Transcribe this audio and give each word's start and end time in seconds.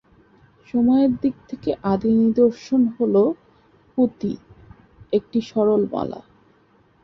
সময়ের 0.69 1.11
দিক 1.21 1.35
থেকে 1.49 1.71
আদি 1.91 2.11
নিদর্শন 2.21 2.81
হলো 2.95 3.23
পুঁতির 3.91 4.39
একটি 5.13 5.39
সরল 5.49 5.81
মালা। 5.93 6.21